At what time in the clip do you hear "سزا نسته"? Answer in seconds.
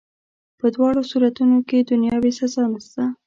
2.39-3.03